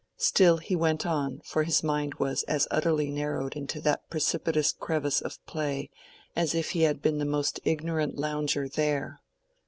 [0.17, 5.21] Still he went on, for his mind was as utterly narrowed into that precipitous crevice
[5.21, 5.91] of play
[6.35, 9.21] as if he had been the most ignorant lounger there.